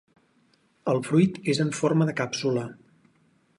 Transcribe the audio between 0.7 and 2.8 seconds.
El fruit és en forma de càpsula.